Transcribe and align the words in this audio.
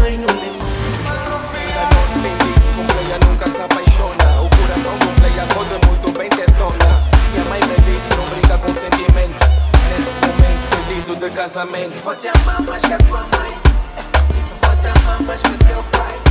mas 0.00 0.16
não 0.16 0.26
demora. 0.26 0.70
nunca 3.26 3.46
se 3.46 3.62
apaixona. 3.62 4.40
O 4.40 4.48
coração 4.50 4.98
do 4.98 5.20
playa 5.20 5.46
roda 5.54 5.86
muito 5.86 6.18
bem 6.18 6.28
tetona. 6.28 7.02
Minha 7.32 7.44
mãe 7.46 7.60
me 7.60 7.74
disse: 7.84 8.16
não 8.16 8.26
brinca 8.30 8.58
com 8.58 8.74
sentimento. 8.74 9.44
É 9.44 9.98
Nesse 9.98 10.12
momento, 10.26 10.64
pedido 10.88 11.16
de 11.16 11.30
casamento. 11.30 11.96
Vou 12.02 12.16
te 12.16 12.28
amar 12.28 12.60
mais 12.62 12.82
que 12.82 12.92
a 12.92 12.98
tua 12.98 13.20
mãe. 13.20 13.52
Vou 14.62 14.76
te 14.76 14.86
amar 14.86 15.22
mais 15.22 15.42
que 15.42 15.64
teu 15.64 15.82
pai. 15.92 16.29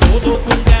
Todo 0.00 0.40
con 0.40 0.79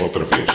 outra 0.00 0.24
vez. 0.24 0.47